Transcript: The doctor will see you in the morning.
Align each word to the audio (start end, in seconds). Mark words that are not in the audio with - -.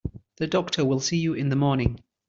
The 0.37 0.47
doctor 0.47 0.83
will 0.83 0.99
see 0.99 1.17
you 1.17 1.35
in 1.35 1.49
the 1.49 1.55
morning. 1.55 1.99